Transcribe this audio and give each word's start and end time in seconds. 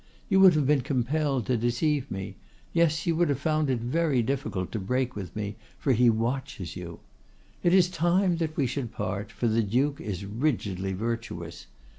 You 0.29 0.39
would 0.39 0.55
have 0.55 0.65
been 0.65 0.81
compelled 0.81 1.45
to 1.45 1.55
deceive 1.55 2.09
me; 2.09 2.35
yes, 2.73 3.05
you 3.05 3.15
would 3.17 3.29
have 3.29 3.39
found 3.39 3.69
it 3.69 3.77
very 3.79 4.23
difficult 4.23 4.71
to 4.71 4.79
break 4.79 5.15
with 5.15 5.35
me, 5.35 5.57
for 5.77 5.93
he 5.93 6.09
watches 6.09 6.75
you. 6.75 7.01
It 7.61 7.71
is 7.75 7.87
time 7.87 8.37
that 8.37 8.57
we 8.57 8.65
should 8.65 8.91
part, 8.91 9.31
for 9.31 9.47
the 9.47 9.61
Duke 9.61 10.01
is 10.01 10.25
rigidly 10.25 10.93
virtuous. 10.93 11.67